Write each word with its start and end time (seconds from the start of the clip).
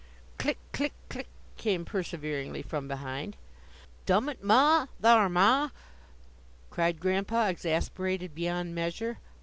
"Click! 0.39 0.57
click! 0.73 0.93
click!" 1.09 1.27
came 1.57 1.85
perseveringly 1.85 2.63
from 2.63 2.87
behind. 2.87 3.37
"Dum 4.07 4.29
it, 4.29 4.43
ma! 4.43 4.87
thar', 4.99 5.29
ma!" 5.29 5.69
cried 6.71 6.99
Grandpa, 6.99 7.49
exasperated 7.49 8.33
beyond 8.33 8.73
measure. 8.73 9.19